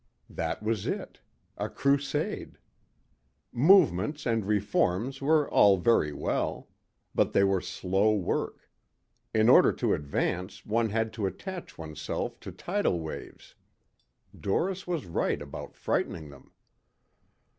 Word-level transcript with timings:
That 0.31 0.63
was 0.63 0.87
it 0.87 1.19
a 1.59 1.69
crusade. 1.69 2.57
Movements 3.51 4.25
and 4.25 4.47
reforms 4.47 5.21
were 5.21 5.47
all 5.51 5.77
very 5.77 6.11
well. 6.11 6.69
But 7.13 7.33
they 7.33 7.43
were 7.43 7.61
slow 7.61 8.11
work. 8.15 8.67
In 9.31 9.47
order 9.47 9.71
to 9.73 9.93
advance 9.93 10.65
one 10.65 10.89
had 10.89 11.13
to 11.13 11.27
attach 11.27 11.77
oneself 11.77 12.39
to 12.39 12.51
tidal 12.51 12.99
waves. 12.99 13.53
Doris 14.35 14.87
was 14.87 15.05
right 15.05 15.39
about 15.39 15.75
frightening 15.75 16.29
them. 16.31 16.49